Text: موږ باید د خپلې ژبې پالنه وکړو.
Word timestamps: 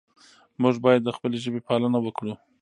موږ 0.61 0.75
باید 0.85 1.01
د 1.03 1.09
خپلې 1.15 1.37
ژبې 1.43 1.61
پالنه 1.67 1.99
وکړو. 2.01 2.33